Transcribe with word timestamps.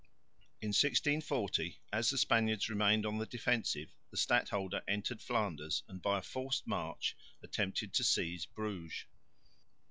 In 0.61 0.69
1640, 0.69 1.77
as 1.93 2.09
the 2.09 2.17
Spaniards 2.17 2.69
remained 2.71 3.05
on 3.05 3.19
the 3.19 3.27
defensive, 3.27 3.93
the 4.09 4.17
stadholder 4.17 4.81
entered 4.87 5.21
Flanders 5.21 5.83
and 5.87 6.01
by 6.01 6.17
a 6.17 6.23
forced 6.23 6.65
march 6.65 7.15
attempted 7.43 7.93
to 7.93 8.03
seize 8.03 8.47
Bruges. 8.47 9.05